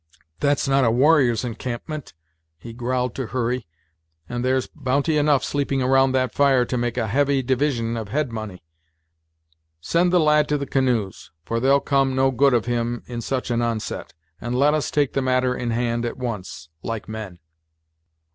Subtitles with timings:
[0.39, 2.15] "That's not a warrior's encampment,"
[2.57, 3.67] he growled to Hurry;
[4.27, 8.31] "and there's bounty enough sleeping round that fire to make a heavy division of head
[8.31, 8.63] money.
[9.79, 13.51] Send the lad to the canoes, for there'll come no good of him in such
[13.51, 17.37] an onset, and let us take the matter in hand at once, like men."